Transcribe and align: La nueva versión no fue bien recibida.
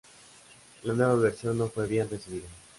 La 0.81 0.95
nueva 0.95 1.13
versión 1.13 1.59
no 1.59 1.67
fue 1.67 1.85
bien 1.85 2.09
recibida. 2.09 2.47